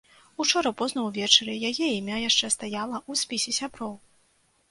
Учора 0.43 0.69
позна 0.79 1.01
ўвечары 1.07 1.53
яе 1.69 1.89
імя 1.99 2.17
яшчэ 2.29 2.49
стаяла 2.55 2.97
ў 3.09 3.23
спісе 3.25 3.51
сяброў. 3.59 3.93